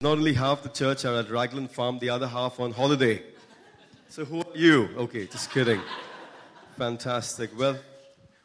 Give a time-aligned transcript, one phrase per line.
[0.00, 3.20] Not only half the church are at Raglan Farm, the other half on holiday.
[4.08, 4.90] So who are you?
[4.96, 5.80] Okay, just kidding.
[6.76, 7.50] Fantastic.
[7.58, 7.76] Well,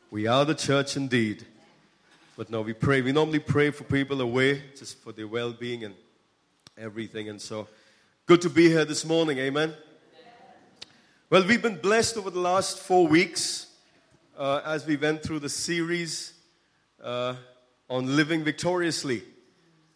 [0.09, 1.45] we are the church indeed.
[2.35, 3.03] But no, we pray.
[3.03, 5.93] We normally pray for people away, just for their well being and
[6.75, 7.29] everything.
[7.29, 7.67] And so,
[8.25, 9.37] good to be here this morning.
[9.37, 9.75] Amen.
[11.29, 13.67] Well, we've been blessed over the last four weeks
[14.35, 16.33] uh, as we went through the series
[16.99, 17.35] uh,
[17.91, 19.21] on living victoriously.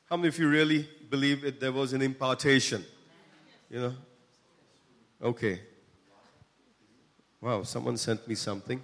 [0.07, 2.83] How many of you really believe it, there was an impartation?
[3.69, 3.93] You know?
[5.21, 5.61] Okay.
[7.41, 8.81] Wow, someone sent me something.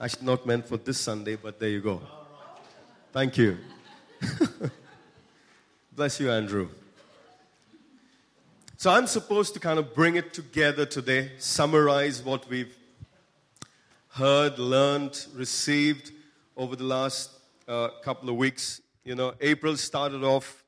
[0.00, 2.00] Actually, not meant for this Sunday, but there you go.
[3.12, 3.58] Thank you.
[5.92, 6.68] Bless you, Andrew.
[8.76, 12.76] So, I'm supposed to kind of bring it together today, summarize what we've
[14.10, 16.12] heard, learned, received
[16.56, 17.30] over the last
[17.66, 18.80] uh, couple of weeks.
[19.04, 20.62] You know, April started off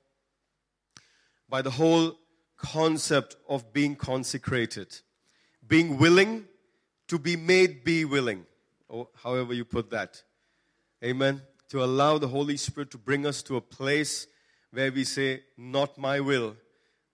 [1.50, 2.16] by the whole
[2.56, 4.96] concept of being consecrated,
[5.66, 6.46] being willing
[7.09, 8.46] to be made be willing,
[8.88, 10.23] or however you put that.
[11.02, 11.42] Amen.
[11.70, 14.29] To allow the Holy Spirit to bring us to a place
[14.70, 16.57] where we say, Not my will,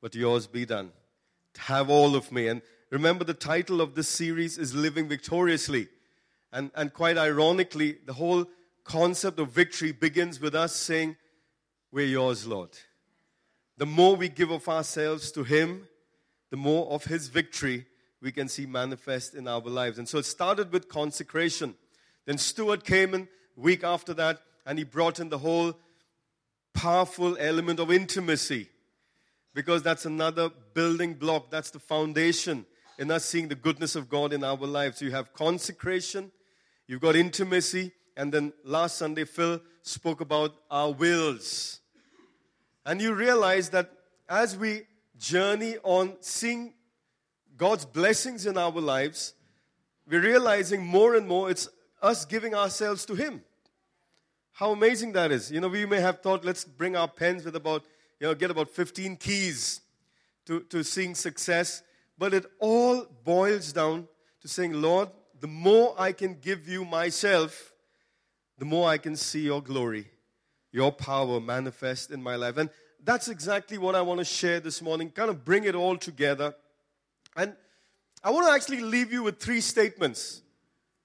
[0.02, 0.92] but yours be done.
[1.54, 2.48] To have all of me.
[2.48, 5.88] And remember, the title of this series is Living Victoriously.
[6.52, 8.46] And, and quite ironically, the whole
[8.84, 11.16] concept of victory begins with us saying,
[11.90, 12.70] We're yours, Lord.
[13.78, 15.88] The more we give of ourselves to Him,
[16.50, 17.86] the more of His victory
[18.22, 19.98] we can see manifest in our lives.
[19.98, 21.74] And so it started with consecration.
[22.24, 25.74] Then Stuart came in week after that, and he brought in the whole
[26.74, 28.68] powerful element of intimacy
[29.54, 31.50] because that's another building block.
[31.50, 32.66] That's the foundation
[32.98, 35.00] in us seeing the goodness of God in our lives.
[35.00, 36.30] You have consecration,
[36.86, 41.80] you've got intimacy, and then last Sunday, Phil spoke about our wills.
[42.86, 43.90] And you realize that
[44.28, 44.82] as we
[45.18, 46.72] journey on seeing
[47.56, 49.34] God's blessings in our lives,
[50.08, 51.68] we're realizing more and more it's
[52.00, 53.42] us giving ourselves to Him.
[54.52, 55.50] How amazing that is.
[55.50, 57.84] You know, we may have thought, let's bring our pens with about
[58.20, 59.80] you know, get about 15 keys
[60.46, 61.82] to, to seeing success.
[62.16, 64.08] But it all boils down
[64.40, 67.72] to saying, Lord, the more I can give you myself,
[68.58, 70.06] the more I can see your glory,
[70.76, 72.58] your power manifest in my life.
[72.58, 72.68] And
[73.02, 76.54] that's exactly what I want to share this morning, kind of bring it all together.
[77.34, 77.54] And
[78.22, 80.42] I want to actually leave you with three statements.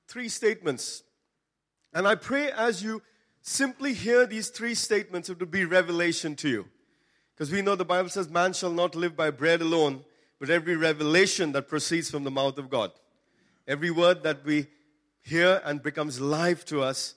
[0.10, 1.04] Three statements.
[1.94, 3.02] And I pray as you
[3.42, 6.68] simply hear these three statements, it will be revelation to you.
[7.34, 10.04] Because we know the Bible says, man shall not live by bread alone,
[10.38, 12.92] but every revelation that proceeds from the mouth of God.
[13.66, 14.68] Every word that we
[15.22, 17.16] hear and becomes life to us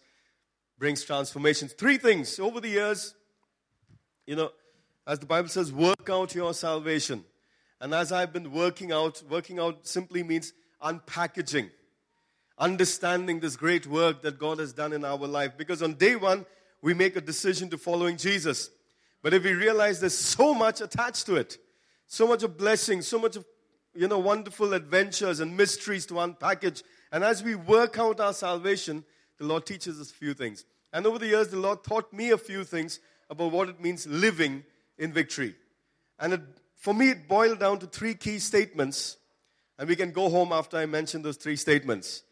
[0.85, 1.67] brings transformation.
[1.67, 3.15] Three things over the years,
[4.27, 4.51] you know,
[5.07, 7.25] as the Bible says, work out your salvation.
[7.81, 10.53] And as I've been working out, working out simply means
[10.83, 11.71] unpackaging,
[12.59, 15.57] understanding this great work that God has done in our life.
[15.57, 16.45] Because on day one,
[16.83, 18.69] we make a decision to following Jesus.
[19.23, 21.57] But if we realize there's so much attached to it,
[22.07, 23.47] so much of blessing, so much of
[23.95, 29.03] you know wonderful adventures and mysteries to unpackage, and as we work out our salvation,
[29.39, 30.67] the Lord teaches us a few things.
[30.95, 34.07] And over the years, the Lord taught me a few things about what it means
[34.07, 34.63] living
[34.97, 35.57] in victory.
[36.21, 36.41] And it,
[36.77, 39.17] for me, it boiled down to three key statements.
[39.77, 42.23] And we can go home after I mention those three statements.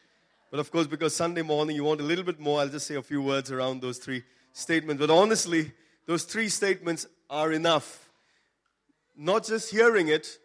[0.53, 2.95] But of course, because Sunday morning you want a little bit more, I'll just say
[2.95, 4.23] a few words around those three
[4.53, 5.01] statements.
[5.01, 5.73] But honestly,
[6.07, 8.09] those three statements are enough.
[9.17, 10.39] Not just hearing it,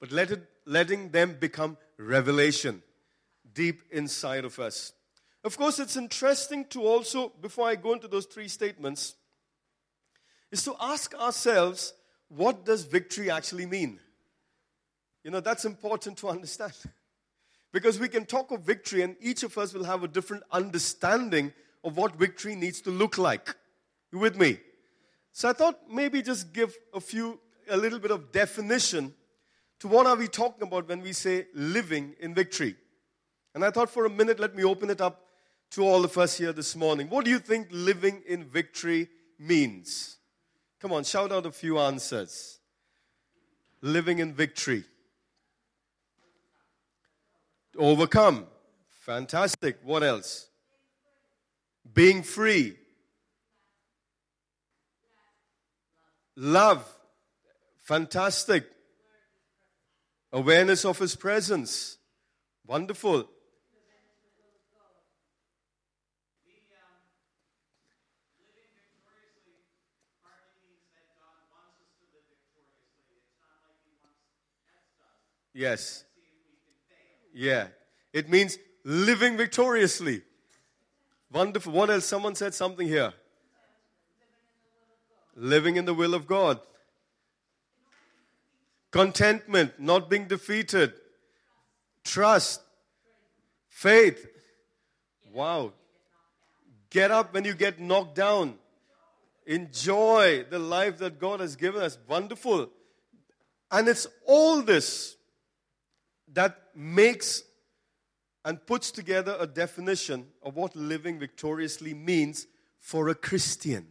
[0.00, 2.82] but let it, letting them become revelation
[3.54, 4.94] deep inside of us.
[5.44, 9.14] Of course, it's interesting to also, before I go into those three statements,
[10.52, 11.94] is to ask ourselves,
[12.28, 13.98] what does victory actually mean?
[15.24, 16.74] You know, that's important to understand.
[17.72, 21.54] Because we can talk of victory, and each of us will have a different understanding
[21.82, 23.56] of what victory needs to look like.
[24.12, 24.60] You with me?
[25.32, 29.14] So I thought maybe just give a few, a little bit of definition
[29.80, 32.76] to what are we talking about when we say living in victory.
[33.54, 35.24] And I thought for a minute, let me open it up
[35.72, 37.08] to all of us here this morning.
[37.08, 39.08] What do you think living in victory
[39.38, 40.18] means?
[40.80, 42.58] Come on, shout out a few answers.
[43.80, 44.84] Living in victory.
[47.76, 48.46] Overcome.
[49.00, 49.78] Fantastic.
[49.82, 50.48] What else?
[51.92, 52.76] Being free.
[56.36, 56.86] Love,
[57.80, 58.66] fantastic.
[60.32, 61.98] Awareness of His presence,
[62.66, 63.28] wonderful.
[75.54, 76.04] Yes.
[77.34, 77.68] Yeah.
[78.12, 80.22] It means living victoriously.
[81.30, 81.72] Wonderful.
[81.72, 82.04] What else?
[82.04, 83.12] Someone said something here.
[85.34, 86.60] Living in the will of God.
[88.90, 90.92] Contentment, not being defeated.
[92.04, 92.60] Trust.
[93.68, 94.26] Faith.
[95.32, 95.72] Wow.
[96.90, 98.58] Get up when you get knocked down.
[99.46, 101.96] Enjoy the life that God has given us.
[102.06, 102.68] Wonderful.
[103.70, 105.16] And it's all this
[106.32, 107.42] that makes
[108.44, 112.46] and puts together a definition of what living victoriously means
[112.80, 113.86] for a Christian.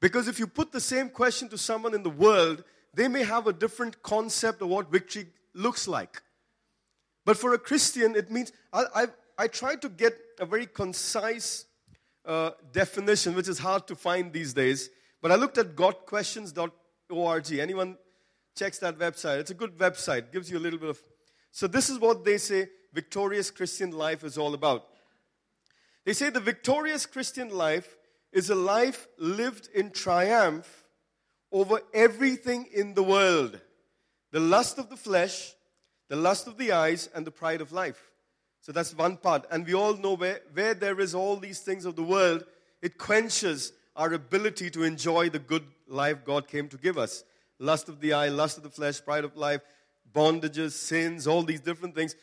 [0.00, 3.46] Because if you put the same question to someone in the world, they may have
[3.46, 6.22] a different concept of what victory looks like.
[7.24, 9.06] But for a Christian, it means I, I,
[9.38, 11.66] I tried to get a very concise
[12.24, 14.90] uh, definition, which is hard to find these days.
[15.20, 17.52] But I looked at gotquestions.org.
[17.52, 17.96] Anyone
[18.56, 19.38] checks that website?
[19.38, 21.00] It's a good website, gives you a little bit of.
[21.52, 24.88] So, this is what they say victorious Christian life is all about.
[26.04, 27.96] They say the victorious Christian life
[28.32, 30.84] is a life lived in triumph
[31.52, 33.60] over everything in the world
[34.32, 35.54] the lust of the flesh,
[36.08, 38.10] the lust of the eyes, and the pride of life.
[38.62, 39.44] So that's one part.
[39.50, 42.44] And we all know where, where there is all these things of the world,
[42.80, 47.24] it quenches our ability to enjoy the good life God came to give us.
[47.58, 49.60] Lust of the eye, lust of the flesh, pride of life,
[50.12, 52.14] bondages, sins, all these different things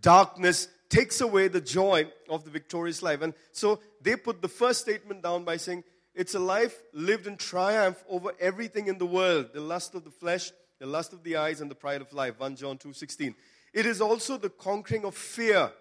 [0.00, 3.22] darkness takes away the joy of the victorious life.
[3.22, 5.84] And so they put the first statement down by saying,
[6.14, 10.10] it's a life lived in triumph over everything in the world the lust of the
[10.10, 12.38] flesh, the lust of the eyes, and the pride of life.
[12.38, 13.34] 1 John 2 16.
[13.72, 15.72] It is also the conquering of fear,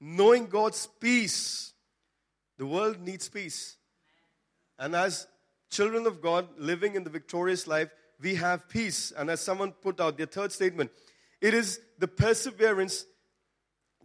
[0.00, 1.74] knowing God's peace.
[2.56, 3.76] The world needs peace.
[4.78, 5.26] And as
[5.68, 7.90] children of God living in the victorious life,
[8.22, 9.12] we have peace.
[9.16, 10.90] And as someone put out their third statement,
[11.40, 13.04] it is the perseverance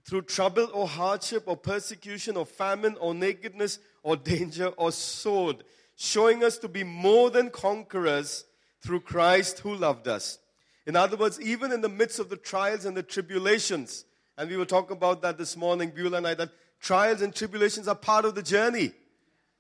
[0.05, 5.63] through trouble or hardship or persecution or famine or nakedness or danger or sword,
[5.95, 8.45] showing us to be more than conquerors
[8.81, 10.39] through Christ who loved us.
[10.85, 14.05] In other words, even in the midst of the trials and the tribulations,
[14.37, 17.87] and we will talk about that this morning, Beulah and I, that trials and tribulations
[17.87, 18.93] are part of the journey.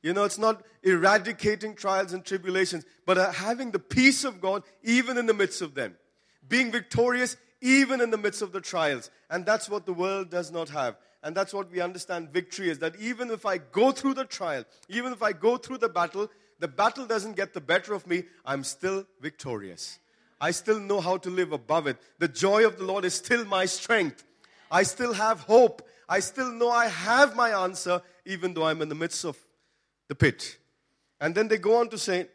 [0.07, 4.63] You know, it's not eradicating trials and tribulations, but uh, having the peace of God
[4.81, 5.97] even in the midst of them.
[6.47, 9.11] Being victorious even in the midst of the trials.
[9.29, 10.95] And that's what the world does not have.
[11.23, 14.63] And that's what we understand victory is that even if I go through the trial,
[14.87, 18.23] even if I go through the battle, the battle doesn't get the better of me,
[18.45, 19.99] I'm still victorious.
[20.39, 21.97] I still know how to live above it.
[22.19, 24.23] The joy of the Lord is still my strength.
[24.71, 25.85] I still have hope.
[26.07, 29.37] I still know I have my answer, even though I'm in the midst of
[30.07, 30.57] the pit.
[31.19, 32.27] And then they go on to say,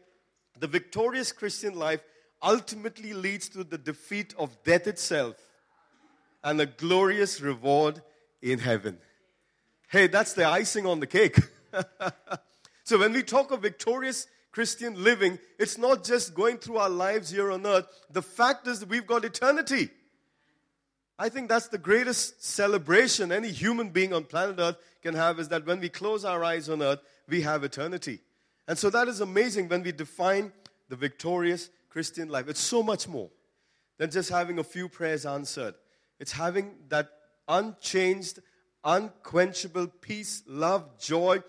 [0.59, 2.03] the victorious Christian life
[2.43, 5.37] ultimately leads to the defeat of death itself
[6.43, 8.03] and a glorious reward
[8.41, 8.99] in heaven.
[9.89, 11.39] Hey, that's the icing on the cake.
[12.85, 17.31] so when we talk of victorious Christian living, it's not just going through our lives
[17.31, 17.87] here on earth.
[18.11, 19.91] The fact is that we've got eternity.
[21.19, 25.49] I think that's the greatest celebration any human being on planet Earth can have is
[25.49, 26.99] that when we close our eyes on earth,
[27.29, 28.21] we have eternity.
[28.69, 30.53] And so that is amazing when we define
[30.89, 32.49] the victorious Christian life.
[32.49, 33.31] It's so much more
[33.99, 35.75] than just having a few prayers answered.
[36.19, 37.11] It's having that
[37.49, 38.41] unchanged,
[38.85, 41.43] unquenchable peace, love, joy,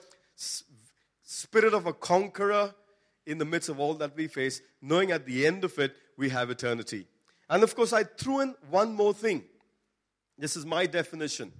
[1.24, 2.74] spirit of a conqueror
[3.26, 6.30] in the midst of all that we face, knowing at the end of it, we
[6.30, 7.08] have eternity.
[7.50, 9.44] And of course, I threw in one more thing.
[10.38, 11.52] This is my definition.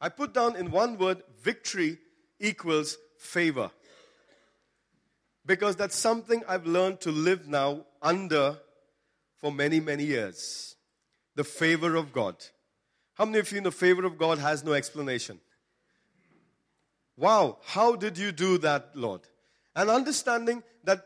[0.00, 1.98] I put down in one word victory
[2.40, 3.70] equals favor
[5.46, 8.58] because that's something I've learned to live now under
[9.36, 10.74] for many, many years.
[11.36, 12.36] The favor of God.
[13.14, 15.38] How many of you know the favor of God has no explanation?
[17.16, 19.22] Wow, how did you do that, Lord?
[19.74, 21.04] And understanding that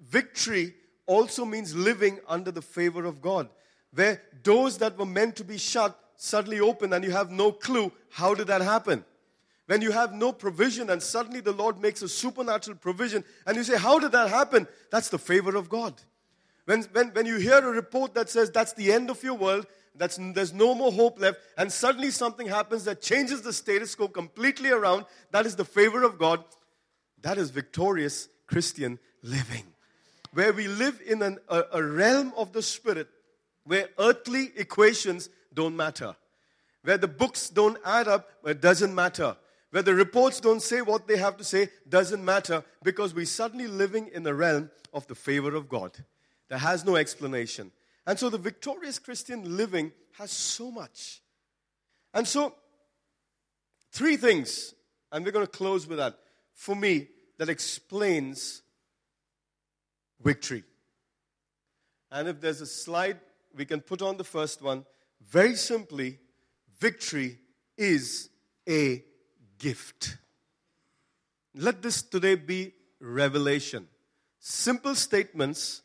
[0.00, 0.74] victory
[1.06, 3.48] also means living under the favor of God,
[3.92, 7.90] where doors that were meant to be shut suddenly open and you have no clue
[8.10, 9.04] how did that happen.
[9.66, 13.64] When you have no provision and suddenly the Lord makes a supernatural provision and you
[13.64, 14.66] say, How did that happen?
[14.90, 15.94] That's the favor of God.
[16.64, 19.66] When, when, when you hear a report that says that's the end of your world,
[19.94, 24.08] that's, there's no more hope left, and suddenly something happens that changes the status quo
[24.08, 26.42] completely around, that is the favor of God.
[27.20, 29.64] That is victorious Christian living.
[30.32, 33.08] Where we live in an, a, a realm of the Spirit
[33.64, 36.16] where earthly equations don't matter,
[36.82, 39.36] where the books don't add up, it doesn't matter
[39.72, 43.66] where the reports don't say what they have to say doesn't matter because we're suddenly
[43.66, 45.96] living in the realm of the favor of God
[46.50, 47.72] that has no explanation.
[48.06, 51.22] And so the victorious Christian living has so much.
[52.12, 52.54] And so,
[53.92, 54.74] three things,
[55.10, 56.18] and we're going to close with that,
[56.52, 58.60] for me, that explains
[60.22, 60.64] victory.
[62.10, 63.20] And if there's a slide,
[63.56, 64.84] we can put on the first one.
[65.26, 66.18] Very simply,
[66.78, 67.38] victory
[67.78, 68.28] is
[68.68, 69.02] a
[69.62, 70.18] gift.
[71.54, 73.86] Let this today be revelation.
[74.40, 75.82] Simple statements,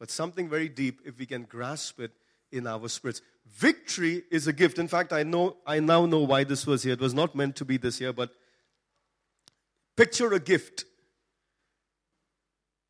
[0.00, 2.12] but something very deep if we can grasp it
[2.50, 3.20] in our spirits.
[3.46, 4.78] Victory is a gift.
[4.78, 6.94] In fact, I know I now know why this was here.
[6.94, 8.30] It was not meant to be this year, but
[9.96, 10.84] picture a gift.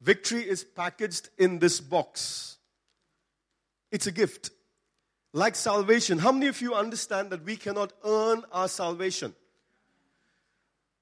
[0.00, 2.59] Victory is packaged in this box.
[3.90, 4.50] It's a gift.
[5.33, 6.18] Like salvation.
[6.18, 9.35] How many of you understand that we cannot earn our salvation?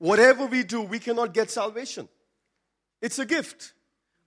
[0.03, 2.09] Whatever we do, we cannot get salvation.
[3.01, 3.73] It's a gift.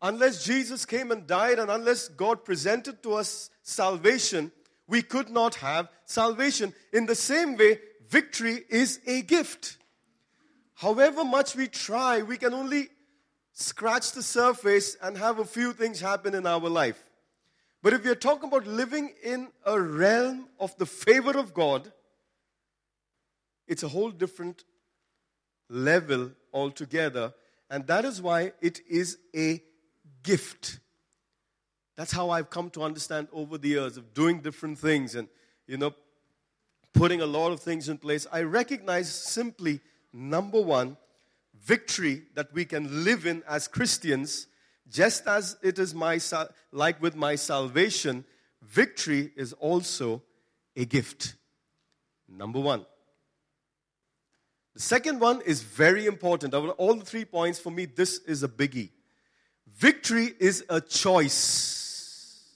[0.02, 4.54] Unless Jesus came and died and unless God presented to us salvation,
[4.88, 6.74] we could not have salvation.
[6.94, 9.76] In the same way, victory is a gift.
[10.76, 12.88] However much we try, we can only
[13.52, 17.04] scratch the surface and have a few things happen in our life.
[17.84, 21.92] But if you're talking about living in a realm of the favor of God,
[23.68, 24.64] it's a whole different
[25.70, 27.34] level altogether.
[27.70, 29.62] And that is why it is a
[30.24, 30.80] gift.
[31.96, 35.28] That's how I've come to understand over the years of doing different things and,
[35.68, 35.94] you know,
[36.94, 38.28] putting a lot of things in place.
[38.32, 39.82] I recognize simply,
[40.14, 40.98] number one,
[41.54, 44.48] victory that we can live in as Christians
[44.90, 46.20] just as it is my
[46.72, 48.24] like with my salvation,
[48.62, 50.22] victory is also
[50.76, 51.36] a gift.
[52.28, 52.86] Number 1.
[54.76, 56.54] The second one is very important.
[56.54, 58.90] All the three points, for me, this is a biggie.
[59.68, 62.52] Victory is a choice.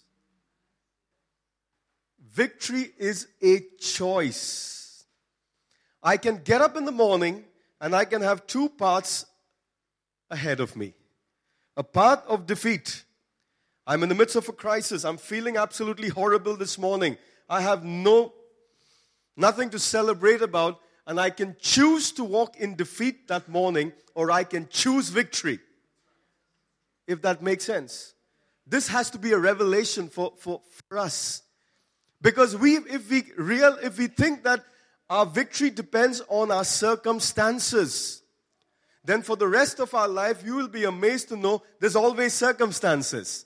[2.33, 5.05] Victory is a choice.
[6.03, 7.45] I can get up in the morning
[7.79, 9.25] and I can have two paths
[10.29, 10.93] ahead of me
[11.77, 13.05] a path of defeat.
[13.87, 15.05] I'm in the midst of a crisis.
[15.05, 17.17] I'm feeling absolutely horrible this morning.
[17.47, 18.33] I have no
[19.37, 24.29] nothing to celebrate about and I can choose to walk in defeat that morning or
[24.29, 25.59] I can choose victory.
[27.07, 28.13] If that makes sense.
[28.67, 31.41] This has to be a revelation for, for, for us.
[32.21, 34.63] Because we if we real if we think that
[35.09, 38.21] our victory depends on our circumstances,
[39.03, 42.35] then for the rest of our life, you will be amazed to know there's always
[42.35, 43.45] circumstances.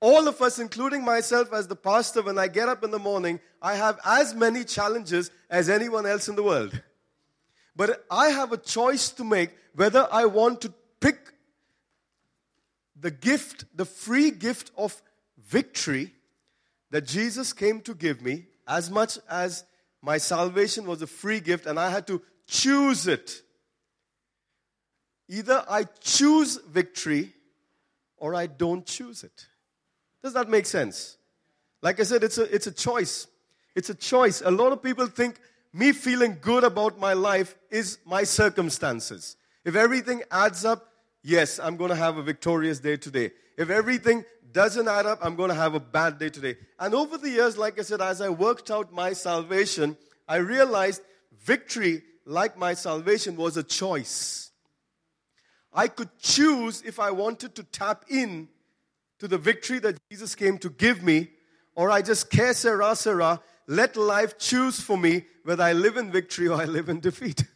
[0.00, 3.40] All of us, including myself as the pastor, when I get up in the morning,
[3.62, 6.82] I have as many challenges as anyone else in the world.
[7.74, 11.32] But I have a choice to make whether I want to pick
[12.98, 15.02] the gift, the free gift of
[15.38, 16.12] victory
[16.90, 19.64] that Jesus came to give me, as much as
[20.02, 23.42] my salvation was a free gift and I had to choose it.
[25.28, 27.32] Either I choose victory
[28.16, 29.46] or I don't choose it.
[30.22, 31.16] Does that make sense?
[31.82, 33.26] Like I said, it's a, it's a choice.
[33.74, 34.42] It's a choice.
[34.44, 35.38] A lot of people think
[35.72, 39.36] me feeling good about my life is my circumstances.
[39.64, 40.88] If everything adds up,
[41.22, 43.32] yes, I'm going to have a victorious day today.
[43.58, 46.56] If everything doesn't add up, I'm going to have a bad day today.
[46.78, 49.96] And over the years, like I said, as I worked out my salvation,
[50.26, 51.02] I realized
[51.42, 54.50] victory, like my salvation, was a choice.
[55.72, 58.48] I could choose if I wanted to tap in
[59.18, 61.30] to the victory that Jesus came to give me,
[61.74, 66.10] or I just care sera sera, let life choose for me whether I live in
[66.10, 67.44] victory or I live in defeat.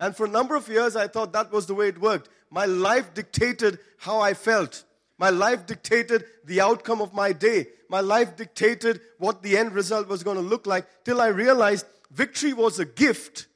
[0.00, 2.28] And for a number of years, I thought that was the way it worked.
[2.50, 4.82] My life dictated how I felt.
[5.16, 7.68] My life dictated the outcome of my day.
[7.88, 11.86] My life dictated what the end result was going to look like till I realized
[12.10, 13.46] victory was a gift.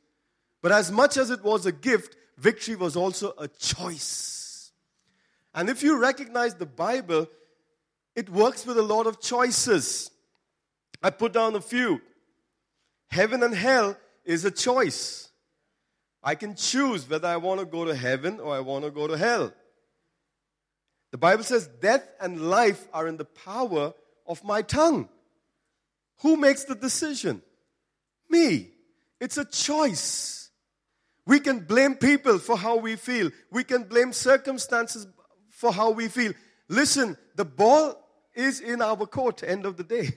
[0.63, 4.36] But as much as it was a gift, victory was also a choice.
[5.57, 7.27] And if you recognize the Bible,
[8.15, 10.11] it works with a lot of choices.
[11.03, 12.03] I put down a few.
[13.09, 15.31] Heaven and hell is a choice.
[16.23, 19.07] I can choose whether I want to go to heaven or I want to go
[19.07, 19.53] to hell.
[21.13, 23.95] The Bible says death and life are in the power
[24.27, 25.09] of my tongue.
[26.21, 27.41] Who makes the decision?
[28.29, 28.71] Me.
[29.21, 30.51] It's a choice.
[31.25, 33.31] We can blame people for how we feel.
[33.51, 35.07] We can blame circumstances
[35.57, 36.35] for how we feel.
[36.69, 37.95] Listen, the ball
[38.35, 40.11] is in our court, end of the day.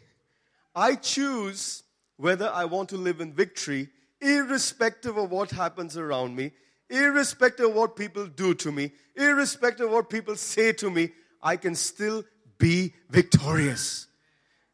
[0.75, 1.83] I choose
[2.17, 3.87] whether I want to live in victory,
[4.19, 6.51] irrespective of what happens around me,
[6.89, 11.55] irrespective of what people do to me, irrespective of what people say to me, I
[11.55, 12.25] can still
[12.57, 14.07] be victorious.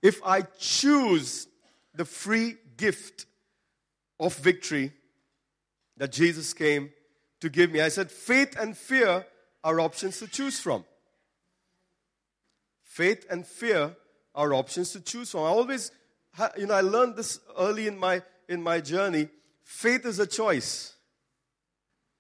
[0.01, 1.47] if I choose
[1.95, 3.25] the free gift
[4.19, 4.93] of victory
[5.97, 6.91] that Jesus came
[7.39, 7.81] to give me.
[7.81, 9.25] I said, faith and fear
[9.65, 10.85] are options to choose from.
[12.83, 13.95] Faith and fear
[14.35, 15.41] are options to choose from.
[15.41, 15.91] I always,
[16.55, 19.27] you know, I learned this early in my in my journey.
[19.63, 20.93] Faith is a choice,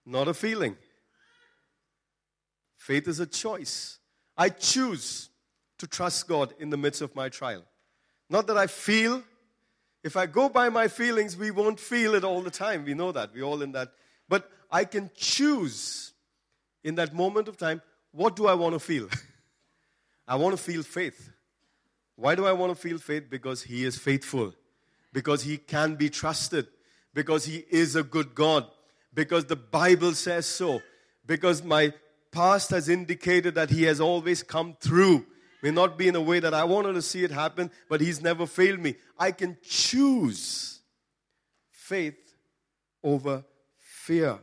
[0.05, 0.75] not a feeling.
[2.75, 3.99] Faith is a choice.
[4.35, 5.29] I choose
[5.77, 7.63] to trust God in the midst of my trial.
[8.27, 9.21] Not that I feel.
[10.03, 12.85] If I go by my feelings, we won't feel it all the time.
[12.85, 13.33] We know that.
[13.33, 13.91] We're all in that.
[14.27, 16.13] But I can choose
[16.85, 17.81] in that moment of time
[18.15, 19.09] what do I want to feel?
[20.27, 21.31] I want to feel faith.
[22.15, 23.29] Why do I want to feel faith?
[23.29, 24.53] Because He is faithful,
[25.11, 26.65] because He can be trusted,
[27.13, 28.67] because He is a good God,
[29.13, 30.81] because the Bible says so,
[31.25, 31.93] because my
[32.31, 35.25] past has indicated that He has always come through.
[35.61, 38.21] May not be in a way that I wanted to see it happen, but He's
[38.21, 38.95] never failed me.
[39.19, 40.79] I can choose
[41.69, 42.15] faith
[43.03, 43.43] over
[43.77, 44.39] fear.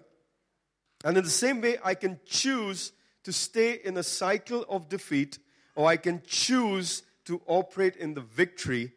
[1.04, 2.92] And in the same way, I can choose
[3.24, 5.38] to stay in a cycle of defeat,
[5.74, 8.92] or I can choose to operate in the victory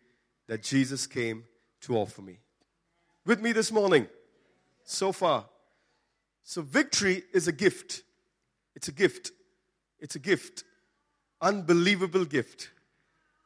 [0.48, 1.46] that Jesus came
[1.82, 2.40] to offer me.
[3.26, 4.08] With me this morning,
[4.84, 5.46] so far.
[6.44, 8.04] So, victory is a gift.
[8.76, 9.32] It's a gift.
[10.00, 10.64] It's a gift.
[11.42, 12.70] Unbelievable gift.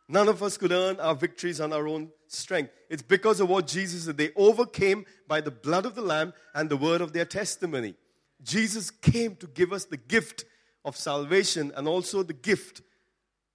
[0.08, 2.72] None of us could earn our victories on our own strength.
[2.90, 4.18] It's because of what Jesus did.
[4.18, 7.96] They overcame by the blood of the Lamb and the word of their testimony.
[8.44, 10.46] Jesus came to give us the gift
[10.86, 12.82] of salvation and also the gift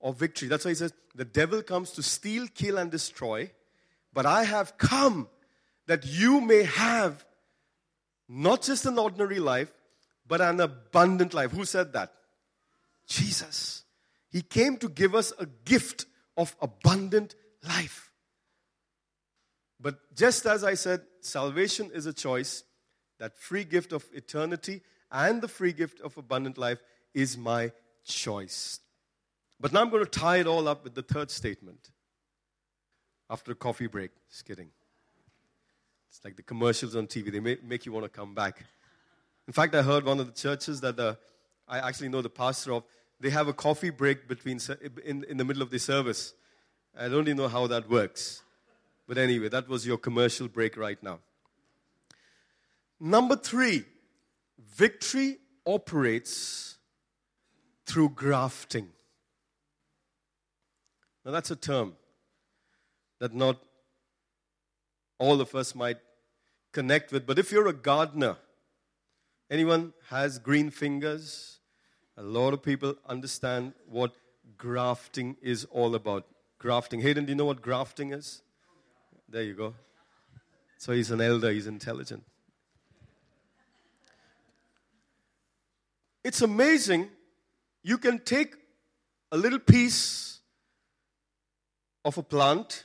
[0.00, 0.48] of victory.
[0.48, 3.50] That's why he says, The devil comes to steal, kill, and destroy,
[4.12, 5.28] but I have come
[5.86, 7.24] that you may have
[8.28, 9.72] not just an ordinary life,
[10.26, 11.50] but an abundant life.
[11.50, 12.12] Who said that?
[13.06, 13.84] Jesus.
[14.30, 18.10] He came to give us a gift of abundant life.
[19.80, 22.64] But just as I said, salvation is a choice,
[23.24, 26.82] that free gift of eternity and the free gift of abundant life
[27.14, 27.72] is my
[28.04, 28.80] choice.
[29.58, 31.90] But now I'm going to tie it all up with the third statement
[33.30, 34.10] after a coffee break.
[34.28, 34.68] Just kidding.
[36.10, 38.62] It's like the commercials on TV, they make you want to come back.
[39.46, 41.16] In fact, I heard one of the churches that the,
[41.66, 42.84] I actually know the pastor of,
[43.20, 44.60] they have a coffee break between
[45.02, 46.34] in, in the middle of the service.
[46.94, 48.42] I don't even know how that works.
[49.08, 51.20] But anyway, that was your commercial break right now.
[53.00, 53.84] Number three,
[54.58, 56.76] victory operates
[57.86, 58.88] through grafting.
[61.24, 61.94] Now, that's a term
[63.18, 63.56] that not
[65.18, 65.98] all of us might
[66.72, 68.36] connect with, but if you're a gardener,
[69.50, 71.60] anyone has green fingers?
[72.16, 74.12] A lot of people understand what
[74.56, 76.26] grafting is all about.
[76.58, 77.00] Grafting.
[77.00, 78.42] Hayden, do you know what grafting is?
[79.28, 79.74] There you go.
[80.78, 82.24] So he's an elder, he's intelligent.
[86.24, 87.10] It's amazing.
[87.82, 88.56] You can take
[89.30, 90.40] a little piece
[92.04, 92.84] of a plant,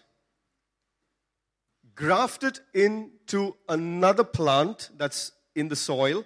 [1.95, 6.25] graft it into another plant that's in the soil.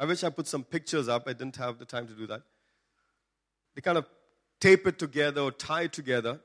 [0.00, 1.24] I wish I put some pictures up.
[1.26, 2.42] I didn't have the time to do that.
[3.74, 4.06] They kind of
[4.60, 6.40] tape it together or tie it together.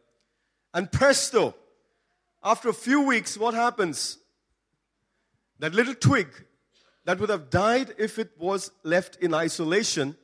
[0.73, 1.55] And presto,
[2.43, 4.17] after a few weeks, what happens?
[5.59, 6.27] That little twig
[7.05, 10.15] that would have died if it was left in isolation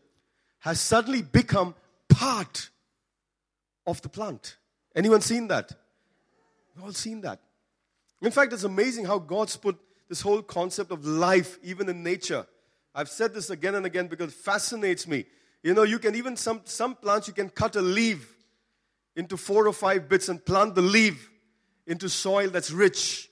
[0.59, 1.75] has suddenly become
[2.07, 2.69] part
[3.85, 4.57] of the plant.
[4.95, 5.71] Anyone seen that?
[6.75, 7.39] We've all seen that.
[8.21, 9.77] In fact, it's amazing how God's put
[10.09, 12.45] this whole concept of life, even in nature.
[12.93, 15.25] I've said this again and again because it fascinates me.
[15.63, 18.35] You know, you can even, some, some plants, you can cut a leaf
[19.15, 21.29] into four or five bits and plant the leaf
[21.85, 23.29] into soil that's rich.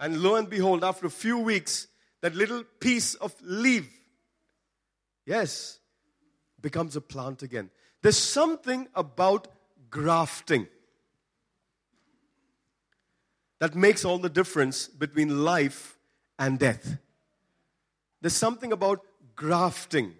[0.00, 1.87] And lo and behold, after a few weeks,
[2.22, 3.88] that little piece of leaf,
[5.26, 5.78] yes,
[6.60, 7.70] becomes a plant again.
[8.02, 9.48] There's something about
[9.90, 10.68] grafting
[13.60, 15.98] that makes all the difference between life
[16.38, 16.98] and death.
[18.20, 19.04] There's something about
[19.34, 20.14] grafting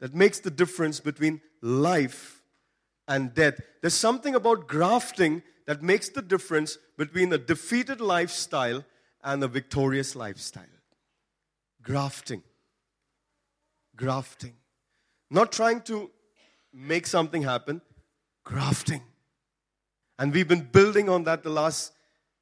[0.00, 2.42] that makes the difference between life
[3.08, 3.60] and death.
[3.80, 8.84] There's something about grafting that makes the difference between a defeated lifestyle
[9.22, 10.64] and a victorious lifestyle.
[11.86, 12.42] Grafting.
[13.94, 14.54] Grafting.
[15.30, 16.10] Not trying to
[16.72, 17.80] make something happen,
[18.42, 19.02] grafting.
[20.18, 21.92] And we've been building on that the last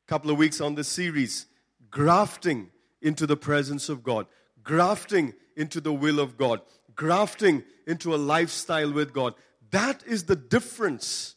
[0.07, 1.45] couple of weeks on this series.
[1.91, 2.71] Grafting
[3.03, 4.27] into the presence of God,
[4.63, 6.63] grafting into the will of God,
[6.97, 9.35] grafting into a lifestyle with God.
[9.71, 11.35] That is the difference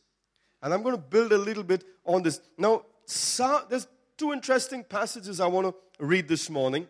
[0.61, 2.39] And I'm going to build a little bit on this.
[2.57, 2.83] Now,
[3.69, 6.87] there's two interesting passages I want to read this morning.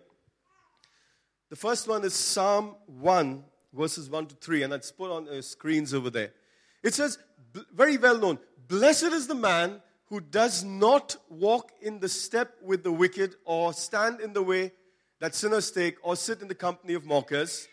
[1.49, 5.41] The first one is Psalm 1, verses 1 to 3, and that's put on the
[5.41, 6.31] screens over there.
[6.83, 7.17] It says,
[7.73, 12.83] very well known, Blessed is the man who does not walk in the step with
[12.83, 14.73] the wicked, or stand in the way
[15.19, 17.67] that sinners take, or sit in the company of mockers,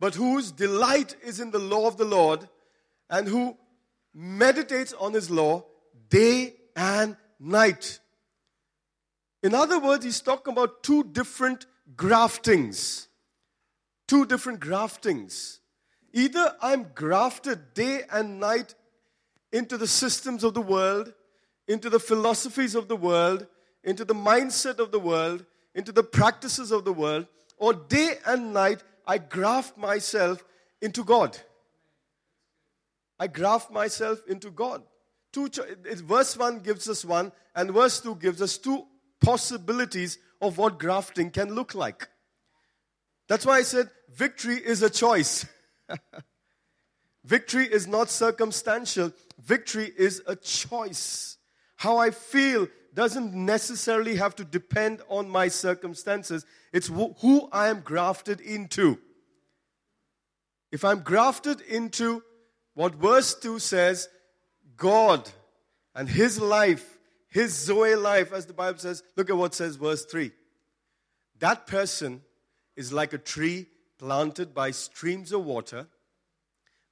[0.00, 2.48] but whose delight is in the law of the Lord,
[3.08, 3.56] and who
[4.12, 5.64] meditates on his law
[6.08, 8.00] day and night.
[9.44, 13.08] In other words, he's talking about two different graftings.
[14.06, 15.60] Two different graftings.
[16.12, 18.74] Either I'm grafted day and night
[19.52, 21.12] into the systems of the world,
[21.68, 23.46] into the philosophies of the world,
[23.84, 27.26] into the mindset of the world, into the practices of the world,
[27.56, 30.44] or day and night I graft myself
[30.80, 31.36] into God.
[33.18, 34.82] I graft myself into God.
[35.32, 35.48] Two,
[35.84, 38.86] verse 1 gives us one, and verse 2 gives us two
[39.20, 42.08] possibilities of what grafting can look like.
[43.28, 45.46] That's why I said victory is a choice.
[47.24, 51.36] victory is not circumstantial, victory is a choice.
[51.76, 57.80] How I feel doesn't necessarily have to depend on my circumstances, it's who I am
[57.80, 58.98] grafted into.
[60.72, 62.22] If I'm grafted into
[62.74, 64.08] what verse 2 says,
[64.76, 65.30] God
[65.94, 66.98] and His life
[67.30, 70.32] his Zoe life, as the Bible says, look at what says verse 3.
[71.38, 72.22] That person
[72.76, 73.66] is like a tree
[73.98, 75.86] planted by streams of water,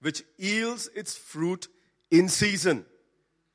[0.01, 1.69] which yields its fruit
[2.11, 2.87] in season.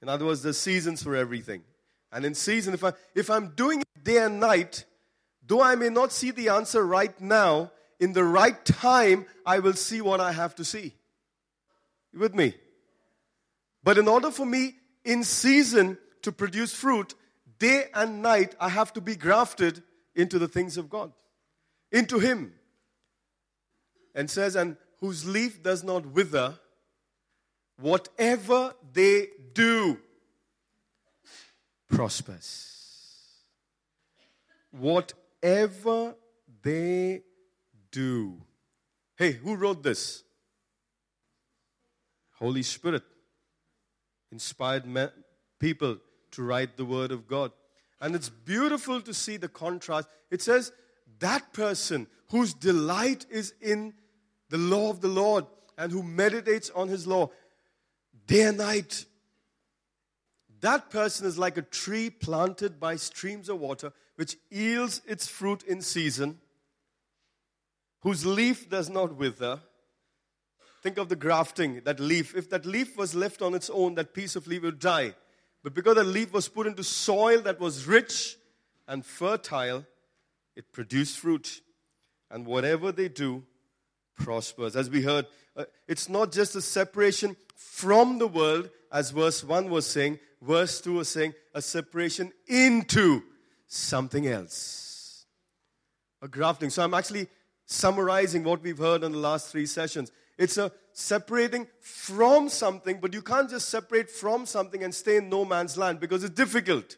[0.02, 1.64] In other words, there's seasons for everything.
[2.12, 4.86] And in season, if, I, if I'm doing it day and night,
[5.46, 9.74] though I may not see the answer right now, in the right time, I will
[9.74, 10.94] see what I have to see.
[12.12, 12.54] You with me?
[13.84, 17.16] But in order for me in season to produce fruit,
[17.60, 19.84] day and night, I have to be grafted
[20.16, 21.12] into the things of God,
[21.92, 22.54] into Him.
[24.16, 26.60] And says, and whose leaf does not wither,
[27.80, 29.98] whatever they do
[31.90, 32.70] prospers.
[34.72, 36.16] Whatever
[36.62, 37.22] they
[37.92, 38.42] do.
[39.16, 40.24] Hey, who wrote this?
[42.40, 43.04] Holy Spirit
[44.32, 44.86] inspired
[45.60, 45.98] people
[46.34, 47.52] to write the Word of God.
[48.02, 50.08] And it's beautiful to see the contrast.
[50.30, 50.72] It says,
[51.20, 53.94] that person whose delight is in
[54.50, 55.46] the law of the Lord
[55.78, 57.30] and who meditates on his law
[58.28, 59.06] day and night.
[60.62, 65.64] That person is like a tree planted by streams of water, which yields its fruit
[65.64, 66.40] in season,
[68.02, 69.60] whose leaf does not wither.
[70.82, 72.36] Think of the grafting, that leaf.
[72.36, 75.16] If that leaf was left on its own, that piece of leaf would die.
[75.64, 78.38] But because the leaf was put into soil that was rich
[78.88, 79.86] and fertile,
[80.56, 81.62] it produced fruit.
[82.30, 83.44] And whatever they do
[84.16, 84.76] prospers.
[84.76, 89.70] As we heard, uh, it's not just a separation from the world, as verse 1
[89.70, 93.24] was saying, verse 2 was saying, a separation into
[93.68, 95.26] something else.
[96.22, 96.70] A grafting.
[96.70, 97.28] So I'm actually
[97.66, 100.12] summarizing what we've heard in the last three sessions.
[100.38, 105.30] It's a separating from something, but you can't just separate from something and stay in
[105.30, 106.98] no man's land because it's difficult.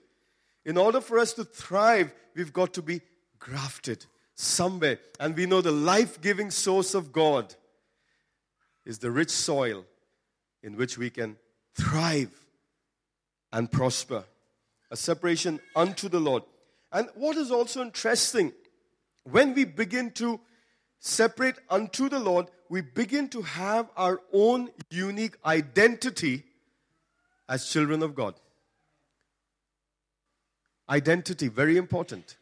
[0.66, 3.02] In order for us to thrive, we've got to be
[3.40, 4.06] grafted
[4.36, 5.00] somewhere.
[5.20, 7.56] And we know the life giving source of God
[8.86, 9.86] is the rich soil
[10.62, 11.38] in which we can
[11.76, 12.32] thrive
[13.54, 14.26] and prosper.
[14.92, 16.44] A separation unto the Lord.
[16.92, 18.54] And what is also interesting,
[19.24, 20.40] when we begin to
[21.06, 26.44] separate unto the Lord, we begin to have our own unique identity
[27.48, 28.34] as children of God.
[30.90, 32.38] Identity, very important.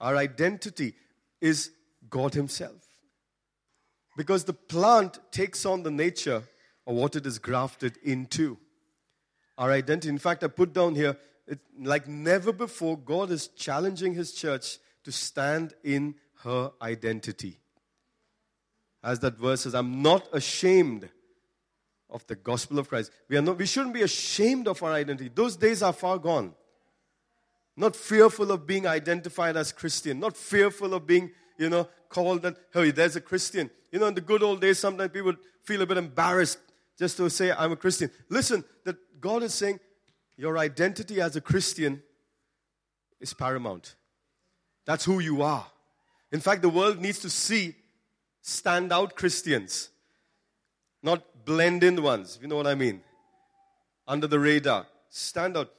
[0.00, 0.94] Our identity
[1.40, 1.70] is
[2.10, 2.88] God Himself.
[4.16, 6.42] Because the plant takes on the nature
[6.86, 8.58] of what it is grafted into.
[9.56, 10.08] Our identity.
[10.08, 14.78] In fact, I put down here, it, like never before, God is challenging His church
[15.04, 17.61] to stand in her identity
[19.02, 21.08] as that verse says, I'm not ashamed
[22.08, 23.10] of the gospel of Christ.
[23.28, 25.30] We, are not, we shouldn't be ashamed of our identity.
[25.34, 26.54] Those days are far gone.
[27.76, 32.56] Not fearful of being identified as Christian, not fearful of being, you know, called that,
[32.72, 33.70] hey, there's a Christian.
[33.90, 36.58] You know, in the good old days, sometimes people would feel a bit embarrassed
[36.98, 38.10] just to say, I'm a Christian.
[38.28, 39.80] Listen, that God is saying
[40.36, 42.02] your identity as a Christian
[43.20, 43.94] is paramount.
[44.84, 45.66] That's who you are.
[46.30, 47.74] In fact, the world needs to see
[48.42, 49.88] stand out Christians,
[51.02, 52.38] not blend in ones.
[52.42, 53.02] You know what I mean?
[54.06, 54.86] under the radar.
[55.08, 55.72] Stand out.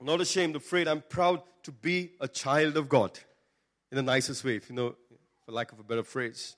[0.00, 0.86] not ashamed, afraid.
[0.86, 3.18] I'm proud to be a child of God
[3.90, 4.94] in the nicest way, if you know,
[5.44, 6.56] for lack of a better phrase.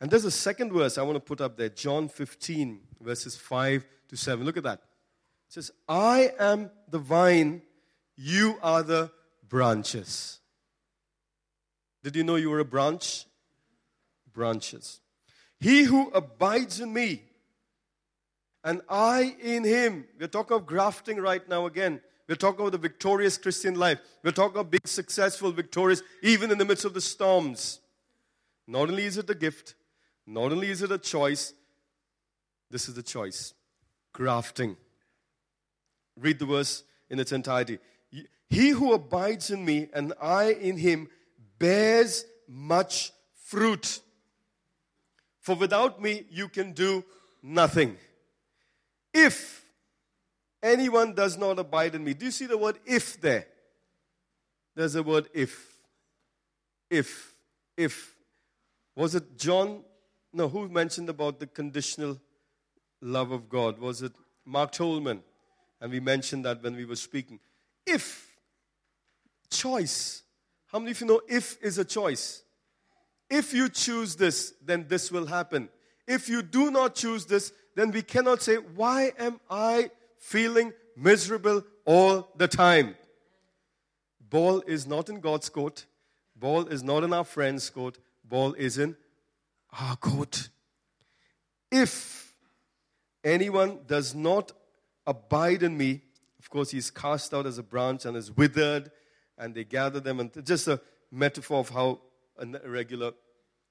[0.00, 3.86] And there's a second verse I want to put up there John 15, verses 5
[4.08, 4.44] to 7.
[4.44, 4.80] Look at that.
[5.48, 7.62] It says, I am the vine,
[8.16, 9.10] you are the
[9.48, 10.40] branches.
[12.02, 13.26] Did you know you were a branch?
[14.32, 15.00] Branches.
[15.58, 17.22] He who abides in me
[18.64, 20.06] and I in him.
[20.18, 22.00] We're talking of grafting right now again.
[22.28, 23.98] We're talking about the victorious Christian life.
[24.22, 27.80] We're talking about being successful, victorious, even in the midst of the storms.
[28.66, 29.74] Not only is it a gift,
[30.26, 31.54] not only is it a choice,
[32.70, 33.52] this is the choice
[34.12, 34.76] grafting.
[36.16, 37.78] Read the verse in its entirety.
[38.48, 41.08] He who abides in me and I in him
[41.58, 43.12] bears much
[43.44, 44.00] fruit.
[45.40, 47.04] For without me, you can do
[47.42, 47.96] nothing.
[49.12, 49.64] If
[50.62, 53.46] anyone does not abide in me, do you see the word if there?
[54.76, 55.78] There's a word if.
[56.90, 57.34] If.
[57.76, 58.14] If.
[58.94, 59.82] Was it John?
[60.32, 62.20] No, who mentioned about the conditional
[63.00, 63.78] love of God?
[63.78, 64.12] Was it
[64.44, 65.22] Mark Tolman?
[65.80, 67.40] And we mentioned that when we were speaking.
[67.86, 68.28] If.
[69.50, 70.22] Choice.
[70.66, 72.42] How many of you know if is a choice?
[73.30, 75.68] If you choose this, then this will happen.
[76.06, 81.62] If you do not choose this, then we cannot say, Why am I feeling miserable
[81.84, 82.96] all the time?
[84.28, 85.86] Ball is not in God's court.
[86.34, 87.98] Ball is not in our friend's court.
[88.24, 88.96] Ball is in
[89.78, 90.48] our court.
[91.70, 92.34] If
[93.22, 94.52] anyone does not
[95.06, 96.02] abide in me,
[96.38, 98.90] of course, he's cast out as a branch and is withered,
[99.36, 100.18] and they gather them.
[100.18, 102.00] And just a metaphor of how
[102.40, 103.12] a regular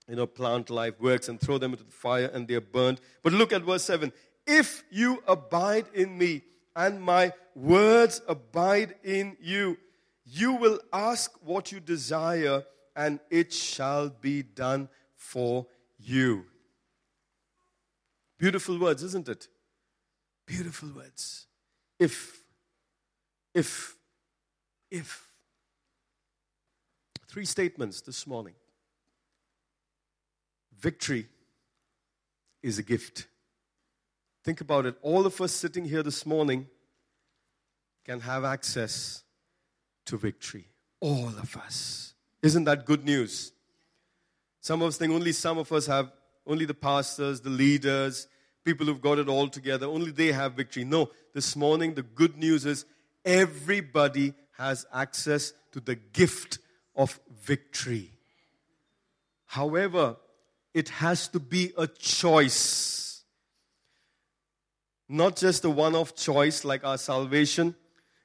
[0.10, 3.00] you know, plant life works and throw them into the fire and they are burned.
[3.22, 4.12] But look at verse 7.
[4.48, 6.42] If you abide in me
[6.76, 9.78] and my words abide in you,
[10.26, 12.64] you will ask what you desire
[12.96, 15.68] and it shall be done for
[16.00, 16.46] you.
[18.40, 19.48] Beautiful words, isn't it?
[20.48, 21.46] Beautiful words.
[22.00, 22.42] If,
[23.54, 23.96] if,
[24.90, 25.28] if.
[27.28, 28.56] Three statements this morning.
[30.80, 31.28] Victory
[32.64, 33.28] is a gift.
[34.44, 34.96] Think about it.
[35.02, 36.68] All of us sitting here this morning
[38.06, 39.24] can have access
[40.06, 40.68] to victory.
[41.02, 42.14] All of us.
[42.42, 43.52] Isn't that good news?
[44.62, 46.12] Some of us think only some of us have,
[46.48, 48.28] only the pastors, the leaders,
[48.64, 50.84] people who've got it all together, only they have victory.
[50.84, 52.86] No, this morning the good news is
[53.26, 56.60] everybody has access to the gift
[56.96, 58.12] of victory.
[59.46, 60.18] However,
[60.74, 63.24] it has to be a choice.
[65.08, 67.76] Not just a one off choice like our salvation,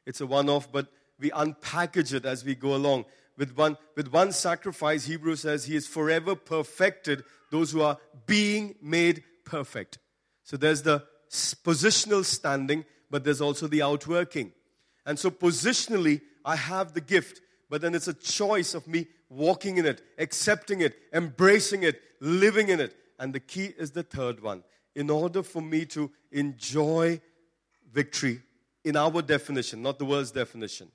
[0.07, 3.07] it's a one off, but we unpackage it as we go along.
[3.37, 8.75] With one, with one sacrifice, Hebrew says, He is forever perfected those who are being
[8.83, 9.99] made perfect.
[10.43, 14.53] So there's the positional standing, but there's also the outworking.
[15.07, 19.79] And so, positionally, I have the gift, but then it's a choice of me walking
[19.79, 22.97] in it, accepting it, embracing it, living in it.
[23.19, 24.63] And the key is the third one.
[24.95, 27.21] In order for me to enjoy
[27.93, 28.43] victory,
[28.85, 30.89] in our definition, not the world's definition,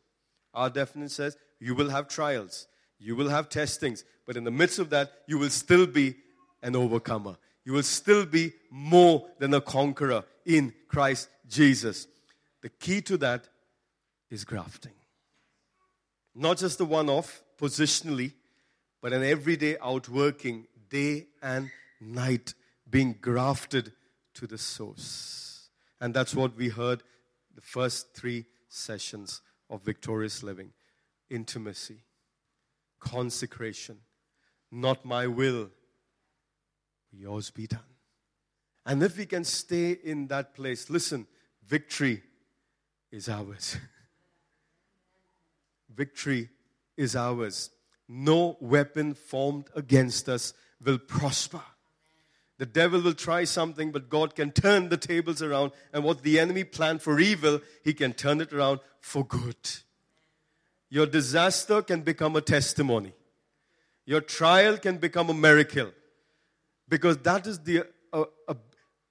[0.53, 4.79] our definition says you will have trials, you will have testings, but in the midst
[4.79, 6.15] of that, you will still be
[6.61, 7.37] an overcomer.
[7.65, 12.07] You will still be more than a conqueror in Christ Jesus.
[12.61, 13.47] The key to that
[14.29, 14.93] is grafting.
[16.35, 18.33] Not just the one off, positionally,
[19.01, 21.69] but an everyday outworking, day and
[21.99, 22.53] night,
[22.89, 23.91] being grafted
[24.33, 25.69] to the source.
[26.01, 27.03] And that's what we heard
[27.53, 30.71] the first three sessions of victorious living
[31.29, 32.03] intimacy,
[32.99, 33.97] consecration,
[34.71, 35.69] not my will,
[37.11, 37.81] yours be done.
[38.85, 41.27] And if we can stay in that place, listen,
[41.63, 42.23] victory
[43.11, 43.77] is ours.
[45.95, 46.49] victory
[46.99, 47.71] is ours.
[48.07, 51.61] No weapon formed against us will prosper.
[52.57, 55.71] The devil will try something, but God can turn the tables around.
[55.93, 59.55] And what the enemy planned for evil, he can turn it around for good.
[60.89, 63.13] Your disaster can become a testimony.
[64.05, 65.91] Your trial can become a miracle.
[66.89, 68.25] Because that is the uh,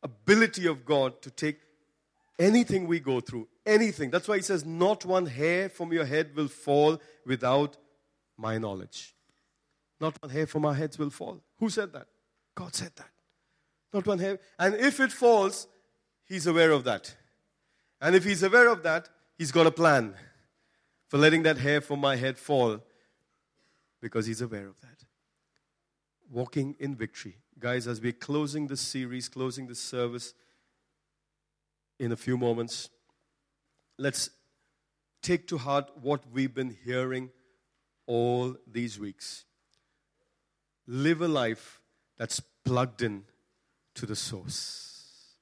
[0.03, 1.59] ability of God to take
[2.39, 4.11] anything we go through, anything.
[4.11, 7.77] That's why he says, Not one hair from your head will fall without
[8.37, 9.15] my knowledge.
[10.01, 11.41] Not one hair from our heads will fall.
[11.59, 12.07] Who said that?
[12.55, 13.11] God said that.
[13.93, 14.39] Not one hair.
[14.59, 15.69] And if it falls,
[16.27, 17.15] He's aware of that.
[18.01, 20.15] And if He's aware of that, He's got a plan
[21.09, 22.81] for letting that hair from my head fall
[24.01, 25.05] because He's aware of that.
[26.31, 27.37] Walking in victory.
[27.59, 30.35] Guys, as we're closing this series, closing this service
[31.99, 32.91] in a few moments,
[33.99, 34.31] let's
[35.23, 37.31] take to heart what we've been hearing
[38.07, 39.45] all these weeks.
[40.87, 41.81] Live a life
[42.17, 43.25] that's plugged in
[43.95, 45.35] to the source.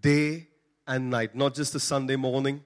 [0.00, 0.48] Day
[0.86, 2.64] and night, not just a Sunday morning,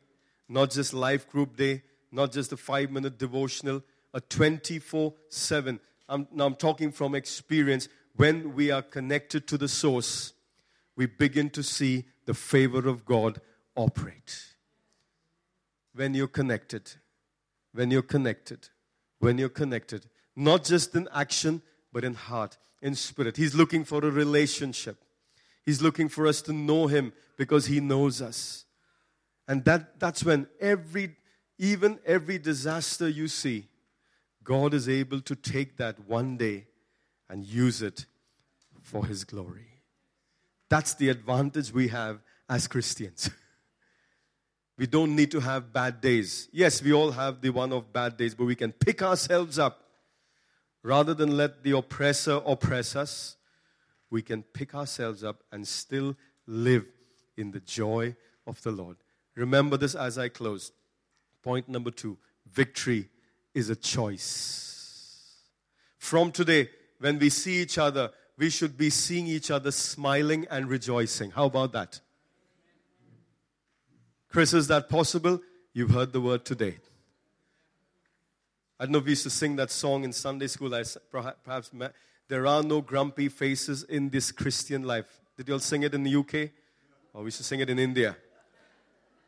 [0.48, 5.80] not just life group day, not just a five minute devotional, a 24 7.
[6.08, 7.88] Now I'm talking from experience.
[8.14, 10.34] When we are connected to the source,
[10.94, 13.40] we begin to see the favor of God
[13.76, 14.46] operate.
[15.94, 16.90] When you're connected,
[17.72, 18.68] when you're connected,
[19.18, 23.36] when you're connected, not just in action, but in heart, in spirit.
[23.36, 24.96] He's looking for a relationship.
[25.64, 28.64] He's looking for us to know Him because He knows us.
[29.46, 31.16] And that, that's when every,
[31.58, 33.68] even every disaster you see,
[34.42, 36.66] God is able to take that one day
[37.28, 38.06] and use it
[38.80, 39.68] for His glory.
[40.68, 43.30] That's the advantage we have as Christians.
[44.78, 46.48] we don't need to have bad days.
[46.52, 49.82] Yes, we all have the one of bad days, but we can pick ourselves up
[50.82, 53.36] rather than let the oppressor oppress us.
[54.10, 56.86] We can pick ourselves up and still live
[57.36, 58.96] in the joy of the Lord.
[59.34, 60.72] Remember this as I close.
[61.42, 62.18] Point number two
[62.50, 63.08] victory
[63.54, 65.38] is a choice.
[65.98, 70.68] From today, when we see each other, we should be seeing each other smiling and
[70.68, 71.30] rejoicing.
[71.30, 72.00] How about that?
[74.32, 75.42] Chris, is that possible?
[75.74, 76.78] You've heard the word today.
[78.80, 80.74] I don't know if we used to sing that song in Sunday school.
[80.74, 80.84] I
[81.44, 81.70] perhaps
[82.28, 85.20] there are no grumpy faces in this Christian life.
[85.36, 86.34] Did you all sing it in the UK?
[86.34, 86.50] Or
[87.16, 88.16] oh, we used to sing it in India.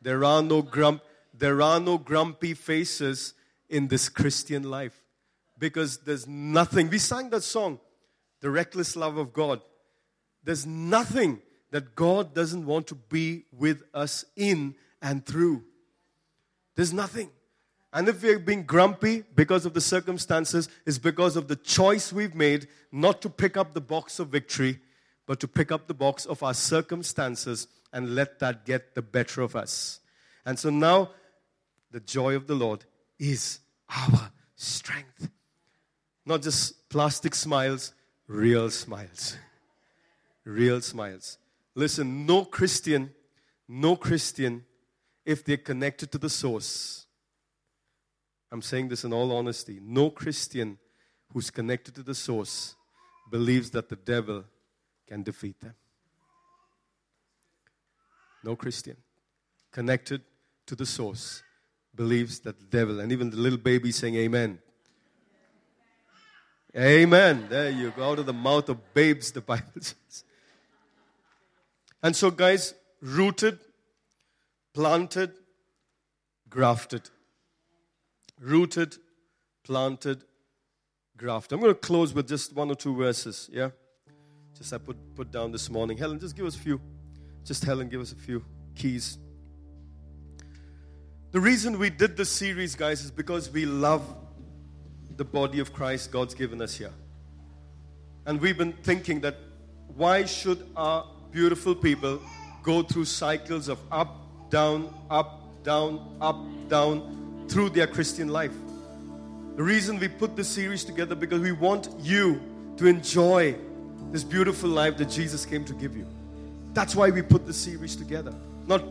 [0.01, 1.03] There are no grump,
[1.37, 3.35] there are no grumpy faces
[3.69, 4.99] in this Christian life.
[5.59, 6.89] Because there's nothing.
[6.89, 7.79] We sang that song,
[8.41, 9.61] The Reckless Love of God.
[10.43, 14.73] There's nothing that God doesn't want to be with us in
[15.05, 15.63] and through.
[16.75, 17.29] There's nothing.
[17.93, 22.33] And if we're being grumpy because of the circumstances, it's because of the choice we've
[22.33, 24.79] made not to pick up the box of victory,
[25.27, 29.41] but to pick up the box of our circumstances and let that get the better
[29.41, 29.99] of us.
[30.43, 31.11] And so now,
[31.91, 32.83] the joy of the Lord
[33.19, 35.29] is our strength.
[36.25, 37.93] Not just plastic smiles,
[38.27, 39.37] real smiles.
[40.43, 41.37] Real smiles.
[41.75, 43.11] Listen, no Christian,
[43.67, 44.65] no Christian,
[45.25, 47.05] if they're connected to the source,
[48.51, 50.77] I'm saying this in all honesty, no Christian
[51.33, 52.75] who's connected to the source
[53.31, 54.45] believes that the devil
[55.07, 55.73] can defeat them.
[58.43, 58.97] No Christian
[59.71, 60.21] connected
[60.67, 61.43] to the source
[61.95, 64.59] believes that the devil, and even the little baby saying amen.
[66.77, 67.47] Amen.
[67.49, 68.11] There you go.
[68.11, 70.23] Out of the mouth of babes, the Bible says.
[72.03, 73.59] And so, guys, rooted,
[74.75, 75.31] planted,
[76.49, 77.09] grafted.
[78.39, 78.97] Rooted,
[79.63, 80.21] planted,
[81.15, 81.53] grafted.
[81.53, 83.69] I'm going to close with just one or two verses, yeah?
[84.57, 85.97] Just I put, put down this morning.
[85.97, 86.81] Helen, just give us a few.
[87.45, 88.43] Just Helen, give us a few
[88.75, 89.17] keys.
[91.31, 94.03] The reason we did this series, guys, is because we love
[95.15, 96.91] the body of Christ God's given us here.
[98.25, 99.37] And we've been thinking that
[99.95, 102.21] why should our beautiful people
[102.61, 104.24] go through cycles of up,
[104.55, 106.37] down, up, down, up,
[106.69, 108.53] down through their Christian life?
[109.57, 112.39] The reason we put this series together because we want you
[112.77, 113.57] to enjoy
[114.13, 116.07] this beautiful life that Jesus came to give you.
[116.73, 118.33] That's why we put the series together.
[118.65, 118.81] Not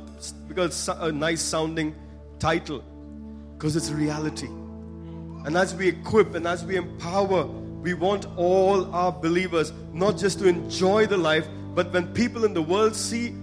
[0.48, 1.94] because a nice sounding
[2.38, 2.84] title,
[3.56, 4.48] because it's reality.
[5.46, 10.40] And as we equip and as we empower, we want all our believers not just
[10.40, 13.34] to enjoy the life, but when people in the world see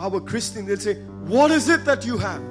[0.00, 0.96] our Christian, they'll say,
[1.26, 2.42] What is it that you have?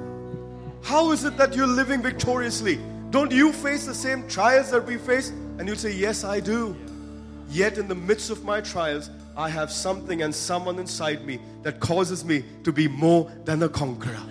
[0.82, 2.78] How is it that you're living victoriously?
[3.10, 5.30] Don't you face the same trials that we face?
[5.58, 6.76] And you'll say, Yes, I do.
[7.50, 11.80] Yet in the midst of my trials, I have something and someone inside me that
[11.80, 14.22] causes me to be more than a conqueror.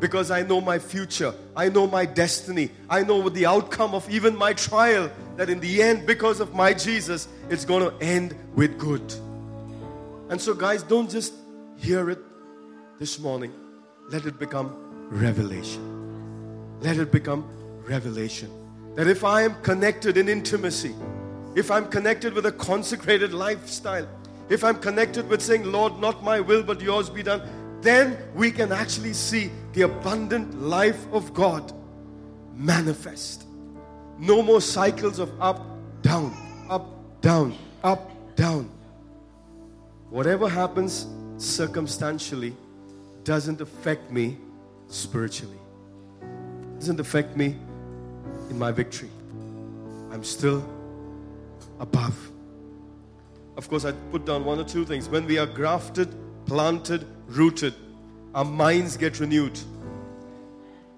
[0.00, 4.08] Because I know my future, I know my destiny, I know what the outcome of
[4.10, 8.34] even my trial, that in the end, because of my Jesus, it's going to end
[8.54, 9.14] with good.
[10.28, 11.34] And so, guys, don't just
[11.76, 12.18] hear it
[13.02, 13.52] this morning,
[14.10, 14.68] let it become
[15.10, 16.78] revelation.
[16.82, 17.44] Let it become
[17.84, 18.48] revelation.
[18.94, 20.94] That if I am connected in intimacy,
[21.56, 24.06] if I'm connected with a consecrated lifestyle,
[24.48, 27.42] if I'm connected with saying, Lord, not my will, but yours be done,
[27.80, 31.72] then we can actually see the abundant life of God
[32.54, 33.46] manifest.
[34.16, 35.66] No more cycles of up,
[36.02, 36.32] down,
[36.70, 36.86] up,
[37.20, 38.70] down, up, down.
[40.08, 42.54] Whatever happens circumstantially
[43.24, 44.36] doesn't affect me
[44.88, 45.58] spiritually,
[46.78, 47.56] doesn't affect me
[48.50, 49.10] in my victory.
[50.10, 50.64] I'm still
[51.80, 52.30] above.
[53.56, 55.08] Of course, I put down one or two things.
[55.08, 56.14] When we are grafted,
[56.46, 57.74] planted, rooted,
[58.34, 59.58] our minds get renewed,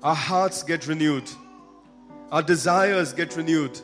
[0.03, 1.29] our hearts get renewed,
[2.31, 3.81] our desires get renewed,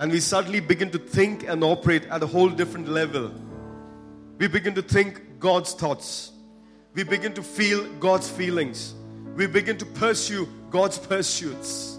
[0.00, 3.32] and we suddenly begin to think and operate at a whole different level.
[4.38, 6.32] We begin to think God's thoughts,
[6.94, 8.94] we begin to feel God's feelings,
[9.36, 11.98] we begin to pursue God's pursuits.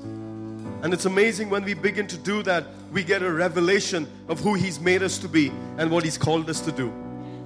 [0.81, 4.53] And it's amazing when we begin to do that, we get a revelation of who
[4.53, 6.93] He's made us to be and what He's called us to do.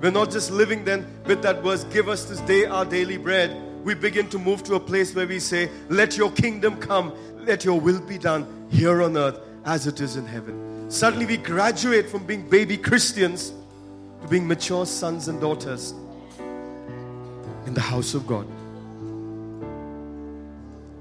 [0.02, 3.56] We're not just living then with that verse, give us this day our daily bread.
[3.84, 7.14] We begin to move to a place where we say, let your kingdom come,
[7.46, 10.92] let your will be done here on earth as it is in heaven.
[10.92, 13.54] Suddenly we graduate from being baby Christians
[14.22, 15.94] to being mature sons and daughters
[17.66, 18.48] in the house of God.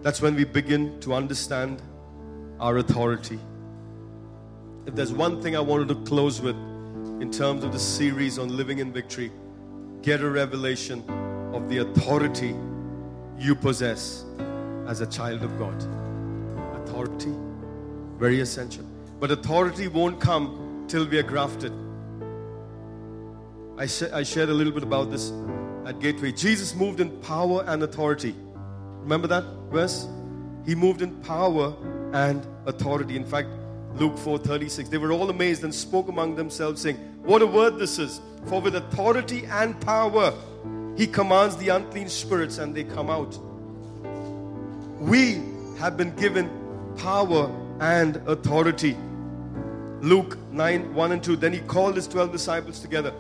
[0.03, 1.83] That's when we begin to understand
[2.61, 3.39] our authority.
[4.87, 6.57] If there's one thing I wanted to close with
[7.21, 9.31] in terms of the series on living in victory,
[10.03, 11.03] get a revelation
[11.53, 12.55] of the authority
[13.39, 14.25] you possess
[14.87, 15.77] as a child of God.
[16.83, 17.33] Authority,
[18.19, 18.85] very essential.
[19.21, 21.73] But authority won't come till we are grafted.
[23.77, 25.33] I, sh- I shared a little bit about this
[25.89, 26.31] at Gateway.
[26.33, 28.35] Jesus moved in power and authority.
[29.01, 30.07] Remember that verse?
[30.67, 31.75] He moved in power
[32.13, 33.17] and authority.
[33.17, 33.49] In fact,
[33.95, 34.91] Luke 4:36.
[34.91, 38.21] They were all amazed and spoke among themselves, saying, What a word this is!
[38.45, 40.35] For with authority and power
[40.95, 43.39] he commands the unclean spirits and they come out.
[45.01, 45.43] We
[45.79, 46.51] have been given
[46.99, 48.95] power and authority.
[50.03, 51.37] Luke 9 1 and 2.
[51.37, 53.15] Then he called his 12 disciples together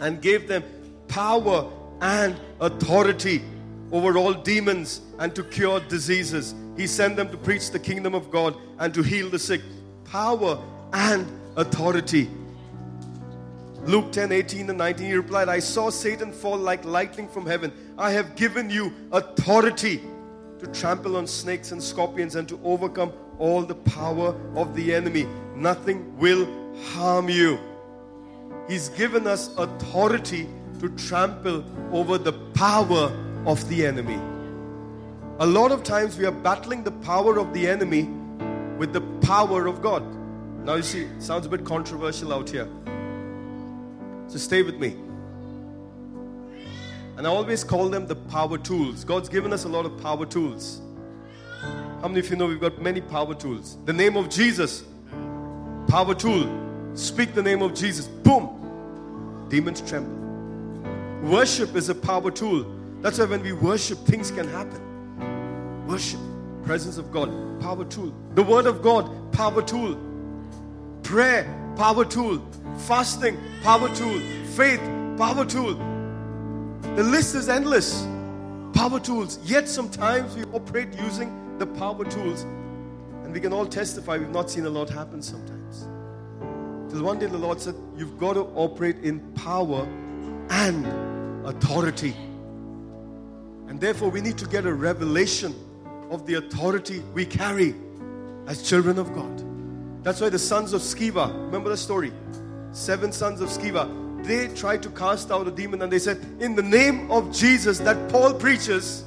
[0.00, 0.64] and gave them
[1.08, 1.70] power
[2.00, 3.42] and authority
[3.92, 6.54] over all demons and to cure diseases.
[6.76, 9.62] He sent them to preach the kingdom of God and to heal the sick.
[10.04, 11.26] Power and
[11.56, 12.28] authority.
[13.84, 17.72] Luke 10 18 and 19, he replied, I saw Satan fall like lightning from heaven.
[17.96, 20.02] I have given you authority
[20.58, 25.26] to trample on snakes and scorpions and to overcome all the power of the enemy.
[25.54, 26.46] Nothing will
[26.92, 27.58] harm you.
[28.68, 30.48] He's given us authority
[30.80, 33.12] to trample over the power
[33.46, 34.18] of the enemy.
[35.40, 38.04] A lot of times we are battling the power of the enemy
[38.78, 40.02] with the power of God.
[40.64, 42.68] Now you see, sounds a bit controversial out here.
[44.26, 44.96] So stay with me.
[47.16, 49.04] And I always call them the power tools.
[49.04, 50.80] God's given us a lot of power tools.
[52.00, 53.76] How many of you know we've got many power tools?
[53.86, 54.84] The name of Jesus,
[55.88, 56.48] power tool.
[56.94, 58.06] Speak the name of Jesus.
[58.06, 59.46] Boom.
[59.48, 60.17] Demons tremble.
[61.22, 62.64] Worship is a power tool.
[63.00, 65.86] That's why when we worship, things can happen.
[65.88, 66.20] Worship,
[66.62, 67.28] presence of God,
[67.60, 68.14] power tool.
[68.34, 69.98] The word of God, power tool.
[71.02, 71.44] Prayer,
[71.76, 72.40] power tool.
[72.78, 74.20] Fasting, power tool.
[74.54, 74.80] Faith,
[75.18, 75.74] power tool.
[76.94, 78.06] The list is endless.
[78.72, 79.40] Power tools.
[79.44, 82.42] Yet sometimes we operate using the power tools.
[83.24, 85.88] And we can all testify we've not seen a lot happen sometimes.
[86.92, 89.86] Till one day the Lord said, You've got to operate in power
[90.50, 92.14] and authority.
[93.68, 95.54] And therefore, we need to get a revelation
[96.10, 97.74] of the authority we carry
[98.46, 99.44] as children of God.
[100.02, 102.12] That's why the sons of Sceva, remember the story?
[102.72, 106.54] Seven sons of Sceva, they tried to cast out a demon and they said, In
[106.54, 109.04] the name of Jesus that Paul preaches,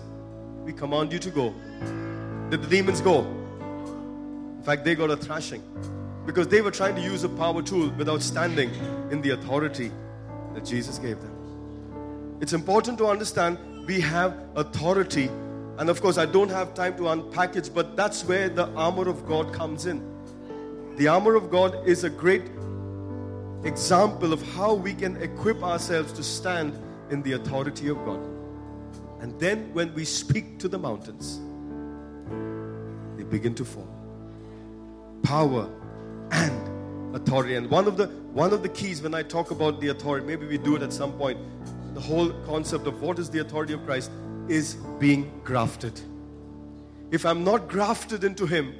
[0.64, 1.54] we command you to go.
[2.50, 3.22] Did the demons go?
[3.22, 5.64] In fact, they got a thrashing
[6.26, 8.70] because they were trying to use a power tool without standing
[9.10, 9.92] in the authority
[10.54, 12.38] that Jesus gave them.
[12.42, 15.30] It's important to understand we have authority.
[15.78, 19.28] And of course, I don't have time to unpackage, but that's where the armor of
[19.28, 20.02] God comes in.
[20.98, 22.44] The armor of God is a great
[23.64, 26.74] example of how we can equip ourselves to stand
[27.10, 28.20] in the authority of God.
[29.22, 31.40] And then when we speak to the mountains,
[33.18, 33.88] they begin to fall.
[35.22, 35.70] Power
[36.32, 36.71] and
[37.14, 37.56] authority.
[37.56, 40.46] And one of the one of the keys when I talk about the authority, maybe
[40.46, 41.38] we do it at some point,
[41.94, 44.12] the whole concept of what is the authority of Christ
[44.48, 46.00] is being grafted.
[47.12, 48.76] If I'm not grafted into him,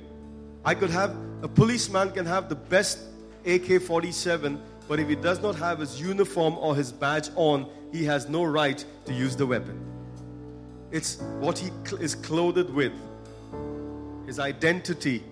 [0.64, 3.00] I could have a policeman can have the best
[3.46, 8.04] AK 47 But if he does not have his uniform or his badge on, he
[8.06, 9.80] has no right to use the weapon.
[10.92, 12.92] It's what he cl- is clothed with,
[14.26, 15.24] his identity,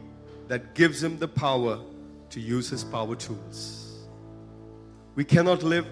[0.48, 1.80] that gives him the power
[2.30, 4.08] to use his power tools.
[5.16, 5.88] We cannot live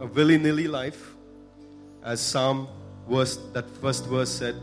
[0.00, 1.14] a willy nilly life,
[2.02, 2.68] as Psalm
[3.08, 4.56] verse, that first verse said,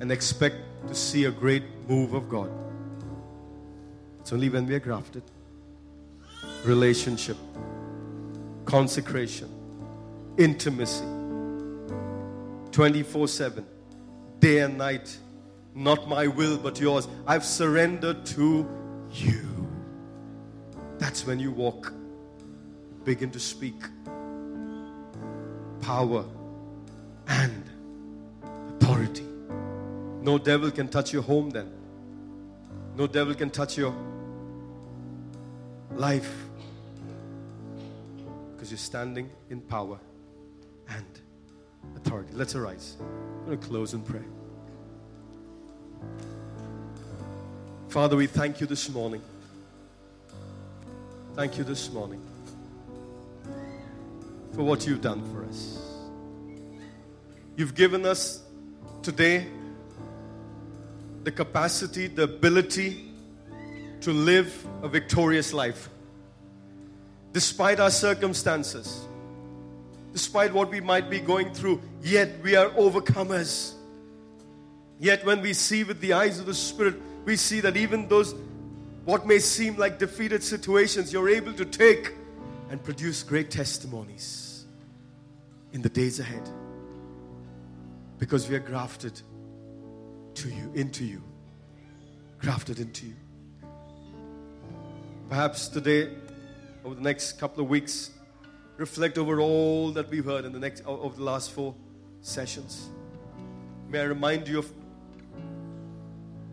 [0.00, 0.56] and expect
[0.88, 2.50] to see a great move of God.
[4.20, 5.22] It's only when we are grafted.
[6.64, 7.36] Relationship,
[8.64, 9.48] consecration,
[10.38, 11.04] intimacy,
[12.72, 13.66] 24 7,
[14.40, 15.16] day and night.
[15.74, 17.08] Not my will, but yours.
[17.26, 18.68] I've surrendered to
[19.10, 19.51] you.
[21.02, 21.92] That's when you walk,
[23.04, 23.74] begin to speak
[25.80, 26.24] power
[27.26, 27.64] and
[28.78, 29.26] authority.
[30.20, 31.72] No devil can touch your home then.
[32.96, 33.92] No devil can touch your
[35.90, 36.32] life
[38.52, 39.98] because you're standing in power
[40.88, 41.20] and
[41.96, 42.30] authority.
[42.32, 42.96] Let's arise.
[43.00, 44.30] I'm going to close in prayer.
[47.88, 49.20] Father, we thank you this morning.
[51.34, 52.20] Thank you this morning
[54.54, 55.78] for what you've done for us.
[57.56, 58.42] You've given us
[59.00, 59.46] today
[61.24, 63.06] the capacity, the ability
[64.02, 65.88] to live a victorious life.
[67.32, 69.06] Despite our circumstances,
[70.12, 73.72] despite what we might be going through, yet we are overcomers.
[75.00, 78.34] Yet when we see with the eyes of the Spirit, we see that even those
[79.04, 82.12] what may seem like defeated situations, you're able to take
[82.70, 84.64] and produce great testimonies
[85.72, 86.48] in the days ahead.
[88.18, 89.20] Because we are grafted
[90.34, 91.22] to you, into you.
[92.38, 93.14] Grafted into you.
[95.28, 96.10] Perhaps today,
[96.84, 98.10] over the next couple of weeks,
[98.76, 101.74] reflect over all that we've heard in the next over the last four
[102.20, 102.88] sessions.
[103.88, 104.72] May I remind you of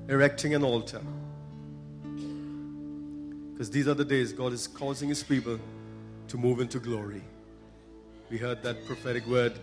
[0.08, 1.02] erecting an altar.
[3.60, 5.60] Because these are the days God is causing His people
[6.30, 7.22] to move into glory.
[8.32, 9.60] We heard that prophetic word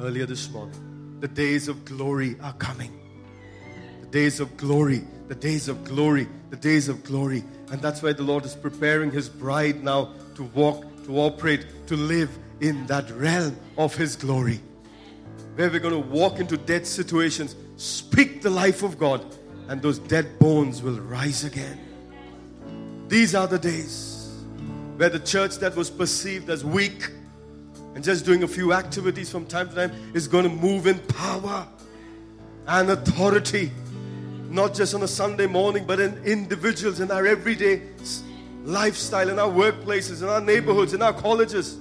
[0.00, 1.18] earlier this morning.
[1.20, 2.98] The days of glory are coming.
[4.00, 7.44] The days of glory, the days of glory, the days of glory.
[7.70, 11.94] And that's why the Lord is preparing His bride now to walk, to operate, to
[11.94, 14.60] live in that realm of His glory.
[15.54, 19.24] Where we're going to walk into dead situations, speak the life of God,
[19.68, 21.78] and those dead bones will rise again.
[23.08, 24.42] These are the days
[24.96, 27.10] where the church that was perceived as weak
[27.94, 30.98] and just doing a few activities from time to time is going to move in
[30.98, 31.66] power
[32.66, 33.70] and authority,
[34.50, 37.82] not just on a Sunday morning, but in individuals in our everyday
[38.64, 41.78] lifestyle, in our workplaces, in our neighborhoods, in our colleges,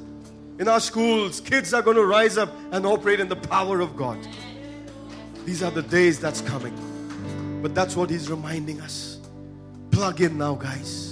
[0.59, 1.41] in our schools.
[1.41, 4.17] Kids are going to rise up and operate in the power of God.
[5.43, 6.75] These are the days that's coming.
[7.61, 9.19] But that's what he's reminding us.
[9.91, 11.04] Plug in now, guys.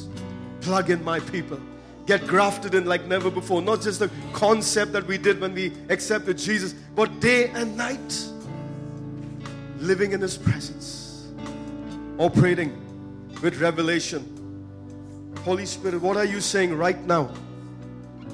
[0.63, 1.59] Plug in, my people.
[2.05, 3.61] Get grafted in like never before.
[3.61, 8.27] Not just the concept that we did when we accepted Jesus, but day and night.
[9.77, 11.27] Living in his presence.
[12.17, 12.71] Operating
[13.41, 14.29] with revelation.
[15.43, 17.25] Holy Spirit, what are you saying right now?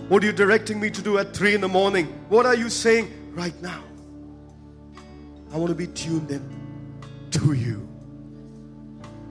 [0.10, 2.06] What are you directing me to do at 3 in the morning?
[2.30, 3.84] What are you saying right now?
[5.52, 6.48] I want to be tuned in
[7.32, 7.88] to you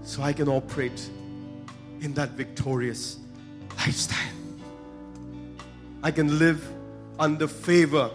[0.03, 1.11] so I can operate
[2.01, 3.19] in that victorious
[3.77, 4.19] lifestyle.
[6.03, 6.67] I can live
[7.19, 8.11] under favor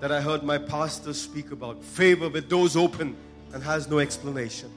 [0.00, 1.82] that I heard my pastor speak about.
[1.82, 3.16] Favor with doors open
[3.52, 4.70] and has no explanation.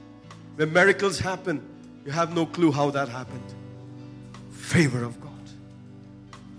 [0.56, 1.66] When miracles happen,
[2.04, 3.54] you have no clue how that happened.
[4.50, 5.32] Favor of God.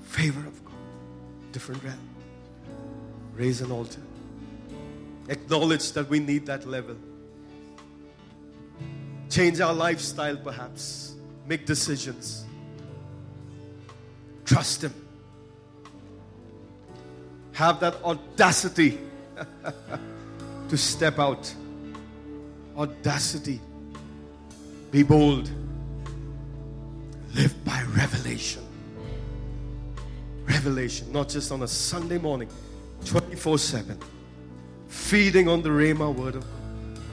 [0.04, 0.74] Favor of God.
[1.52, 2.00] Different realm.
[3.36, 4.02] Raise an altar.
[5.28, 6.96] Acknowledge that we need that level.
[9.30, 11.16] Change our lifestyle, perhaps.
[11.50, 12.46] Make decisions.
[14.46, 14.94] Trust Him.
[17.54, 19.00] Have that audacity
[20.70, 21.52] to step out.
[22.78, 23.60] Audacity.
[24.92, 25.50] Be bold.
[27.34, 28.64] Live by revelation.
[30.46, 32.50] Revelation, not just on a Sunday morning,
[33.06, 34.00] 24 7.
[34.88, 37.04] Feeding on the Rhema word of God.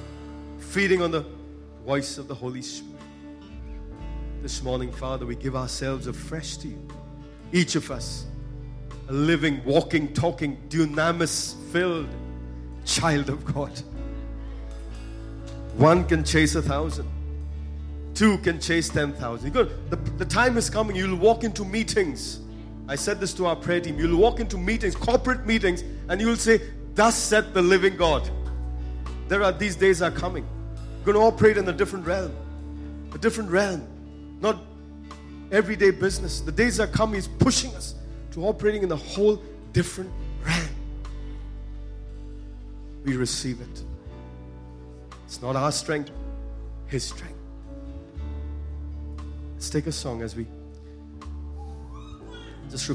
[0.59, 1.24] Feeding on the
[1.87, 2.96] voice of the Holy Spirit.
[4.47, 6.79] This morning, Father, we give ourselves afresh to you.
[7.51, 8.27] Each of us,
[9.09, 12.07] a living, walking, talking, dunamis filled
[12.85, 13.73] child of God.
[15.77, 17.09] One can chase a thousand,
[18.15, 19.53] two can chase 10,000.
[19.53, 19.65] The,
[20.17, 22.39] the time is coming, you'll walk into meetings.
[22.87, 23.99] I said this to our prayer team.
[23.99, 26.61] You'll walk into meetings, corporate meetings, and you'll say,
[26.95, 28.31] Thus said the living God.
[29.27, 30.47] There are these days are coming.
[30.99, 32.33] You're going to operate in a different realm.
[33.13, 33.89] A different realm.
[34.41, 34.59] Not
[35.51, 36.41] everyday business.
[36.41, 37.95] The days that come He's pushing us
[38.32, 40.11] to operating in a whole different
[40.45, 40.68] realm.
[43.05, 43.82] We receive it.
[45.24, 46.11] It's not our strength,
[46.87, 47.34] His strength.
[49.55, 50.47] Let's take a song as we
[52.70, 52.95] just reflect.